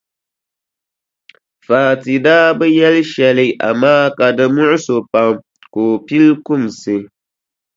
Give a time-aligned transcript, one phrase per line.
[1.65, 5.31] Fati daa bi yɛli shɛli amaa ka di muɣisi o pam
[5.73, 6.95] ka o pili kumsi.